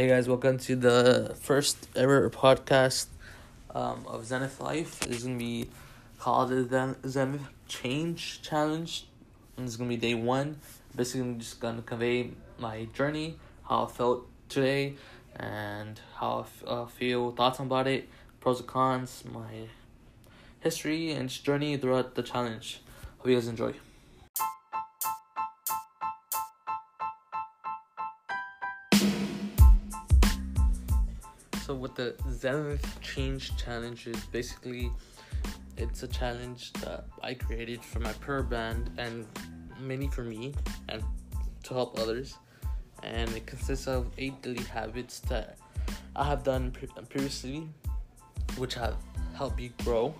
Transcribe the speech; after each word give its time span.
Hey 0.00 0.08
guys, 0.08 0.30
welcome 0.30 0.56
to 0.60 0.76
the 0.76 1.36
first 1.42 1.86
ever 1.94 2.30
podcast 2.30 3.08
um, 3.74 4.06
of 4.06 4.24
Zenith 4.24 4.58
Life. 4.58 5.06
Is 5.06 5.24
gonna 5.24 5.36
be 5.36 5.68
called 6.18 6.48
the 6.48 6.96
Zenith 7.06 7.42
Change 7.68 8.40
Challenge. 8.40 9.04
And 9.58 9.68
is 9.68 9.76
gonna 9.76 9.90
be 9.90 9.98
day 9.98 10.14
one. 10.14 10.58
Basically, 10.96 11.20
I'm 11.20 11.38
just 11.38 11.60
gonna 11.60 11.82
convey 11.82 12.30
my 12.58 12.86
journey, 12.94 13.36
how 13.68 13.84
I 13.84 13.88
felt 13.88 14.26
today, 14.48 14.94
and 15.36 16.00
how 16.14 16.46
I 16.66 16.70
uh, 16.70 16.86
feel, 16.86 17.32
thoughts 17.32 17.58
about 17.58 17.86
it, 17.86 18.08
pros 18.40 18.60
and 18.60 18.68
cons, 18.70 19.22
my 19.30 19.68
history, 20.60 21.10
and 21.10 21.28
journey 21.28 21.76
throughout 21.76 22.14
the 22.14 22.22
challenge. 22.22 22.80
Hope 23.18 23.28
you 23.28 23.34
guys 23.34 23.48
enjoy. 23.48 23.74
So 31.70 31.76
what 31.76 31.94
the 31.94 32.16
Zenith 32.28 33.00
Change 33.00 33.56
Challenge 33.56 34.08
is 34.08 34.24
basically, 34.32 34.90
it's 35.76 36.02
a 36.02 36.08
challenge 36.08 36.72
that 36.82 37.04
I 37.22 37.34
created 37.34 37.80
for 37.84 38.00
my 38.00 38.12
prayer 38.14 38.42
band 38.42 38.90
and 38.98 39.24
many 39.78 40.08
for 40.08 40.24
me 40.24 40.52
and 40.88 41.00
to 41.62 41.74
help 41.74 41.96
others. 41.96 42.38
And 43.04 43.30
it 43.36 43.46
consists 43.46 43.86
of 43.86 44.10
eight 44.18 44.42
daily 44.42 44.64
habits 44.64 45.20
that 45.30 45.58
I 46.16 46.24
have 46.24 46.42
done 46.42 46.72
pre- 46.72 46.88
previously, 47.08 47.68
which 48.56 48.74
have 48.74 48.96
helped 49.36 49.58
me 49.58 49.70
grow, 49.84 50.12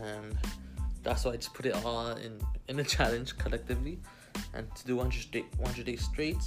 and 0.00 0.38
that's 1.02 1.26
why 1.26 1.32
I 1.32 1.36
just 1.36 1.52
put 1.52 1.66
it 1.66 1.74
all 1.84 2.12
in 2.12 2.40
in 2.68 2.80
a 2.80 2.84
challenge 2.96 3.36
collectively, 3.36 3.98
and 4.54 4.74
to 4.74 4.86
do 4.86 4.96
100 4.96 5.30
day 5.30 5.44
100 5.58 5.84
days 5.84 6.02
straight, 6.02 6.42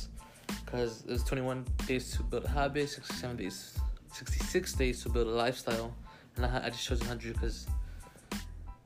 because 0.65 1.03
there's 1.03 1.23
21 1.23 1.63
days 1.85 2.09
to 2.13 2.23
build 2.23 2.45
a 2.45 2.49
habit, 2.49 2.89
67 2.89 3.37
days 3.37 3.77
66 4.11 4.73
days 4.73 5.03
to 5.03 5.09
build 5.09 5.27
a 5.27 5.31
lifestyle, 5.31 5.93
and 6.35 6.45
I, 6.45 6.65
I 6.65 6.69
just 6.69 6.85
chose 6.85 6.99
100 6.99 7.33
because 7.33 7.67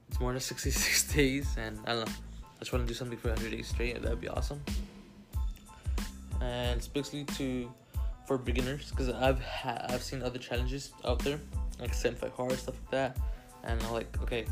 it's 0.09 0.19
more 0.19 0.31
than 0.31 0.41
66 0.51 1.13
days, 1.13 1.55
and 1.57 1.79
I 1.85 1.93
don't 1.93 2.05
know. 2.05 2.13
I 2.55 2.59
just 2.59 2.73
want 2.73 2.85
to 2.85 2.87
do 2.87 2.97
something 2.97 3.17
for 3.17 3.29
100 3.29 3.51
days 3.51 3.67
straight. 3.67 4.01
That'd 4.01 4.21
be 4.21 4.29
awesome. 4.29 4.61
And 6.41 6.77
it's 6.77 6.87
basically 6.87 7.25
to 7.35 7.71
for 8.27 8.37
beginners 8.37 8.89
because 8.91 9.09
I've 9.09 9.41
ha- 9.43 9.85
I've 9.89 10.03
seen 10.03 10.21
other 10.21 10.39
challenges 10.39 10.91
out 11.05 11.19
there 11.19 11.39
like 11.81 11.93
75 11.93 12.31
hard 12.33 12.51
stuff 12.53 12.75
like 12.75 12.91
that, 12.91 13.17
and 13.63 13.81
I'm 13.81 13.93
like, 13.93 14.21
okay, 14.21 14.45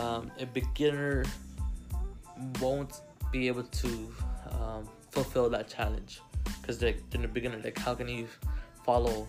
um, 0.00 0.32
a 0.40 0.46
beginner 0.46 1.24
won't 2.60 3.00
be 3.30 3.46
able 3.48 3.64
to 3.64 4.14
um, 4.50 4.88
fulfill 5.10 5.48
that 5.50 5.68
challenge 5.68 6.20
because 6.60 6.78
they're, 6.78 6.94
they're 7.10 7.24
a 7.24 7.28
beginner. 7.28 7.60
Like, 7.62 7.78
how 7.78 7.94
can 7.94 8.08
you 8.08 8.26
follow 8.84 9.28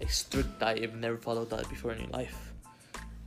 a 0.00 0.08
strict 0.08 0.58
diet 0.58 0.78
if 0.78 0.90
you've 0.90 1.00
never 1.00 1.16
followed 1.16 1.50
that 1.50 1.68
before 1.68 1.92
in 1.92 2.00
your 2.00 2.10
life? 2.10 2.52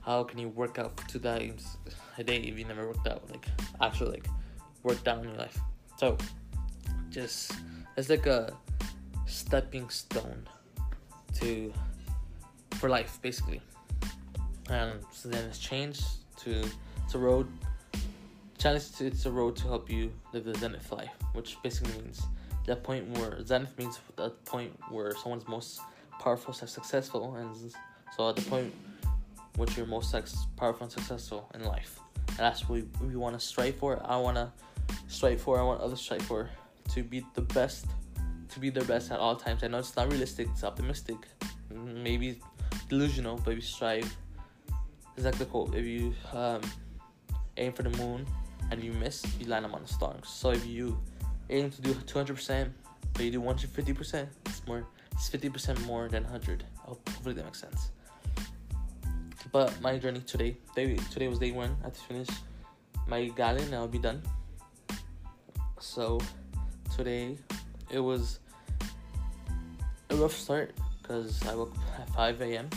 How 0.02 0.24
can 0.24 0.40
you 0.40 0.50
work 0.50 0.80
out 0.80 1.00
for 1.00 1.08
two 1.08 1.20
times 1.20 1.78
a 2.18 2.24
day 2.24 2.38
if 2.38 2.58
you 2.58 2.66
never 2.66 2.88
worked 2.88 3.08
out? 3.08 3.30
Like, 3.30 3.46
actually, 3.82 4.12
like, 4.12 4.28
worked 4.84 5.08
out 5.08 5.20
in 5.20 5.30
your 5.30 5.38
life. 5.38 5.58
So, 5.98 6.18
just 7.10 7.54
it's 7.96 8.10
like 8.10 8.26
a 8.26 8.54
stepping 9.26 9.90
stone 9.90 10.48
to 11.40 11.72
for 12.72 12.90
life, 12.90 13.20
basically. 13.22 13.62
And 14.70 15.00
so 15.12 15.30
then 15.30 15.46
it's 15.46 15.60
changed 15.60 16.04
to 16.40 16.64
it's 17.06 17.16
a 17.16 17.20
road 17.20 17.48
challenge. 18.58 18.92
To, 18.98 19.06
it's 19.06 19.26
a 19.26 19.32
road 19.32 19.56
to 19.58 19.64
help 19.64 19.90
you 19.90 20.12
live 20.34 20.46
the 20.46 20.56
zenith 20.56 20.92
life, 20.92 21.12
which 21.34 21.58
basically 21.64 21.94
means 22.02 22.24
that 22.66 22.84
point 22.84 23.08
where 23.18 23.44
zenith 23.46 23.78
means 23.78 24.00
that 24.16 24.44
point 24.46 24.72
where 24.90 25.14
someone's 25.16 25.48
most 25.48 25.82
powerful, 26.19 26.53
successful, 26.53 27.36
and 27.36 27.73
so 28.16 28.30
at 28.30 28.36
the 28.36 28.42
point 28.44 28.73
which 29.56 29.78
you're 29.78 29.86
most 29.86 30.16
powerful 30.58 30.83
and 30.83 30.92
successful 30.92 31.50
in 31.53 31.64
life. 31.64 32.00
And 32.30 32.39
that's 32.39 32.68
what 32.68 32.81
we, 33.01 33.07
we 33.07 33.16
want 33.16 33.40
to 33.40 33.46
strive 33.46 33.75
for. 33.75 34.01
I 34.03 34.18
want 34.18 34.38
to 34.38 34.52
strive 35.07 35.41
for. 35.41 35.59
I 35.59 35.63
want 35.63 35.81
others 35.81 36.00
to 36.00 36.03
strive 36.03 36.22
for 36.23 36.50
to 36.94 37.03
be 37.03 37.25
the 37.35 37.41
best, 37.41 37.85
to 38.50 38.59
be 38.59 38.69
their 38.69 38.84
best 38.84 39.12
at 39.12 39.19
all 39.19 39.35
times. 39.35 39.63
I 39.63 39.68
know 39.68 39.79
it's 39.79 39.96
not 39.96 40.09
realistic. 40.09 40.47
It's 40.52 40.63
optimistic, 40.63 41.18
maybe 41.69 42.40
delusional, 42.90 43.38
but 43.38 43.56
we 43.56 43.62
strive. 43.62 44.12
It's 45.16 45.25
like 45.25 45.38
the 45.38 45.46
quote: 45.46 45.75
If 45.75 45.85
you 45.85 46.13
um, 46.34 46.62
aim 47.57 47.73
for 47.73 47.84
the 47.84 47.96
moon 47.97 48.25
and 48.72 48.84
you 48.84 48.94
miss, 48.94 49.23
you 49.40 49.47
land 49.47 49.66
on 49.66 49.81
the 49.81 49.88
stars. 49.88 50.28
So 50.28 50.52
if 50.52 50.66
you 50.66 50.97
aim 51.50 51.69
to 51.69 51.81
do 51.81 51.94
two 52.07 52.18
hundred 52.18 52.35
percent, 52.35 52.73
but 53.13 53.23
you 53.23 53.31
do 53.31 53.41
one 53.41 53.56
hundred 53.56 53.69
fifty 53.72 53.94
percent, 53.94 54.29
it's 54.46 54.66
more. 54.66 54.85
It's 55.13 55.29
fifty 55.29 55.50
percent 55.50 55.79
more 55.85 56.09
than 56.09 56.24
hundred. 56.24 56.63
Oh, 56.88 56.97
hopefully 57.07 57.35
that 57.35 57.46
makes 57.46 57.62
sense. 57.62 57.91
But 59.51 59.79
my 59.81 59.97
journey 59.97 60.22
today, 60.22 60.57
day, 60.75 60.96
today 61.12 61.28
was 61.28 61.40
day 61.40 61.51
one. 61.51 61.78
I 61.81 61.85
had 61.85 61.94
to 61.94 62.01
finish 62.01 62.28
my 63.07 63.28
gallon 63.29 63.63
and 63.63 63.75
I'll 63.75 63.88
be 63.88 64.00
done. 64.00 64.22
So 65.79 66.19
today 66.96 67.38
it 67.91 68.00
was 68.00 68.40
a 70.09 70.16
rough 70.16 70.34
start 70.34 70.73
because 71.02 71.46
I 71.47 71.53
woke 71.56 71.75
up 71.75 72.00
at 72.00 72.09
5 72.16 72.41
a.m. 72.41 72.69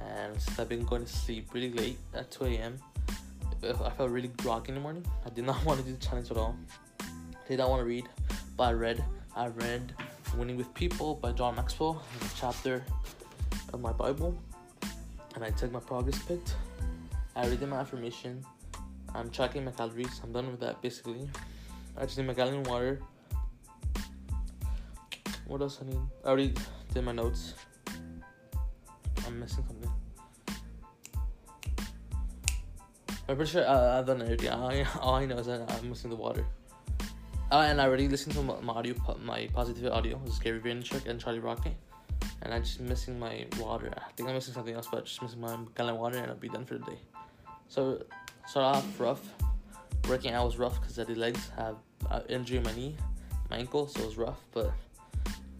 and 0.00 0.40
since 0.40 0.58
I've 0.58 0.68
been 0.68 0.84
going 0.84 1.04
to 1.04 1.12
sleep 1.12 1.48
really 1.52 1.72
late 1.72 1.98
at 2.14 2.30
2 2.30 2.44
a.m. 2.44 2.78
I 3.64 3.90
felt 3.90 4.10
really 4.10 4.28
groggy 4.28 4.68
in 4.68 4.74
the 4.76 4.80
morning. 4.80 5.04
I 5.26 5.30
did 5.30 5.44
not 5.44 5.64
want 5.64 5.80
to 5.80 5.86
do 5.86 5.92
the 5.92 6.04
challenge 6.04 6.30
at 6.30 6.36
all. 6.36 6.56
Did 7.48 7.58
not 7.58 7.70
want 7.70 7.80
to 7.80 7.86
read, 7.86 8.08
but 8.56 8.64
I 8.64 8.72
read. 8.72 9.04
I 9.34 9.48
read 9.48 9.94
Winning 10.36 10.56
with 10.56 10.72
People 10.74 11.14
by 11.16 11.32
John 11.32 11.56
Maxwell, 11.56 12.02
a 12.20 12.24
chapter 12.36 12.84
of 13.72 13.80
my 13.80 13.92
Bible 13.92 14.36
and 15.34 15.44
I 15.44 15.50
took 15.50 15.72
my 15.72 15.80
progress 15.80 16.20
pict. 16.22 16.54
I 17.36 17.48
did 17.48 17.62
my 17.68 17.78
affirmation. 17.78 18.44
I'm 19.14 19.30
tracking 19.30 19.64
my 19.64 19.70
calories. 19.70 20.20
I'm 20.22 20.32
done 20.32 20.50
with 20.50 20.60
that 20.60 20.82
basically. 20.82 21.28
I 21.96 22.04
just 22.04 22.18
need 22.18 22.26
my 22.26 22.34
gallon 22.34 22.60
of 22.60 22.66
water. 22.66 23.00
What 25.46 25.60
else 25.60 25.78
I 25.82 25.86
need? 25.86 26.00
I 26.24 26.28
already 26.28 26.54
did 26.92 27.04
my 27.04 27.12
notes. 27.12 27.54
I'm 29.26 29.40
missing 29.40 29.64
something. 29.66 29.90
I'm 33.28 33.36
pretty 33.36 33.50
sure 33.50 33.68
I, 33.68 33.98
I've 33.98 34.06
done 34.06 34.22
everything. 34.22 34.50
All 34.50 34.70
I, 34.70 34.86
all 35.00 35.14
I 35.14 35.26
know 35.26 35.38
is 35.38 35.46
that 35.46 35.70
I'm 35.70 35.88
missing 35.88 36.10
the 36.10 36.16
water. 36.16 36.44
Uh, 37.50 37.66
and 37.66 37.80
I 37.80 37.86
already 37.86 38.08
listened 38.08 38.34
to 38.34 38.42
my, 38.42 38.72
audio, 38.72 38.94
my 39.24 39.48
positive 39.54 39.90
audio. 39.90 40.20
This 40.24 40.34
is 40.34 40.38
Gary 40.38 40.60
Vaynerchuk 40.60 41.06
and 41.06 41.18
Charlie 41.18 41.38
Rocket 41.40 41.72
and 42.42 42.54
I'm 42.54 42.62
just 42.62 42.80
missing 42.80 43.18
my 43.18 43.46
water. 43.58 43.92
I 43.96 44.12
think 44.12 44.28
I'm 44.28 44.34
missing 44.34 44.54
something 44.54 44.74
else, 44.74 44.88
but 44.90 45.04
just 45.04 45.20
missing 45.22 45.40
my 45.40 45.56
gallon 45.76 45.94
of 45.94 46.00
water, 46.00 46.18
and 46.18 46.30
I'll 46.30 46.36
be 46.36 46.48
done 46.48 46.64
for 46.64 46.74
the 46.74 46.84
day. 46.84 46.98
So, 47.68 48.02
start 48.46 48.76
off 48.76 49.00
rough. 49.00 49.20
Working 50.08 50.32
out 50.32 50.46
was 50.46 50.56
rough 50.56 50.80
because 50.80 50.98
I 50.98 51.04
did 51.04 51.18
legs. 51.18 51.50
I 51.58 51.62
have 51.62 51.76
uh, 52.10 52.20
injury 52.28 52.58
in 52.58 52.62
my 52.62 52.74
knee, 52.74 52.96
my 53.50 53.58
ankle, 53.58 53.88
so 53.88 54.00
it 54.00 54.06
was 54.06 54.16
rough. 54.16 54.38
But 54.52 54.72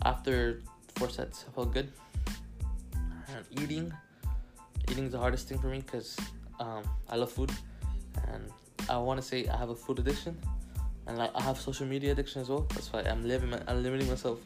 after 0.05 0.63
four 0.95 1.11
sets, 1.11 1.45
I 1.49 1.55
felt 1.55 1.73
good. 1.75 1.93
And 2.95 3.45
eating, 3.63 3.93
eating 4.91 5.07
is 5.07 5.13
the 5.13 5.19
hardest 5.19 5.49
thing 5.49 5.59
for 5.59 5.67
me 5.67 5.81
because 5.81 6.17
um, 6.61 6.83
I 7.09 7.17
love 7.17 7.33
food, 7.33 7.51
and 8.29 8.51
I 8.89 8.97
want 8.99 9.21
to 9.21 9.27
say 9.27 9.47
I 9.49 9.57
have 9.57 9.71
a 9.71 9.75
food 9.75 9.99
addiction, 9.99 10.39
and 11.09 11.17
like 11.19 11.31
I 11.35 11.43
have 11.43 11.59
social 11.59 11.87
media 11.87 12.13
addiction 12.13 12.43
as 12.43 12.51
well. 12.51 12.67
That's 12.75 12.93
why 12.93 13.01
I'm 13.01 13.27
living, 13.27 13.53
I'm 13.67 13.83
limiting 13.83 14.09
myself 14.09 14.39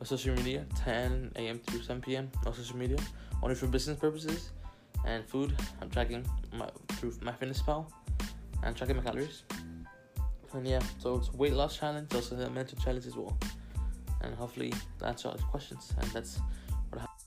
my 0.00 0.06
social 0.06 0.34
media 0.34 0.64
10 0.76 1.32
a.m. 1.36 1.60
to 1.66 1.82
7 1.82 2.00
p.m. 2.00 2.30
No 2.44 2.52
social 2.52 2.76
media, 2.76 2.96
only 3.42 3.54
for 3.56 3.66
business 3.66 3.98
purposes 3.98 4.50
and 5.04 5.24
food. 5.26 5.54
I'm 5.82 5.90
tracking 5.90 6.24
my 6.52 6.70
through 6.92 7.12
MyFitnessPal 7.12 7.86
and 8.62 8.76
tracking 8.76 8.96
my 8.96 9.02
calories. 9.02 9.42
And 10.52 10.66
yeah, 10.66 10.80
so 10.98 11.16
it's 11.16 11.32
weight 11.34 11.52
loss 11.52 11.76
challenge, 11.76 12.14
also 12.14 12.36
a 12.36 12.48
mental 12.48 12.78
challenge 12.78 13.06
as 13.06 13.16
well. 13.16 13.36
And 14.22 14.34
hopefully 14.36 14.72
that 15.00 15.08
answers 15.08 15.26
all 15.26 15.36
the 15.36 15.42
questions. 15.42 15.92
And 15.98 16.08
that's 16.12 16.38
what 16.90 16.98
I 16.98 17.00
have. 17.00 17.23